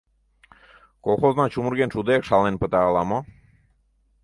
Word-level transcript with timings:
Колхозна 1.05 1.45
чумырген 1.53 1.89
шудеак 1.91 2.23
шаланен 2.27 2.55
пыта 2.61 2.79
ала-мо... 2.87 3.19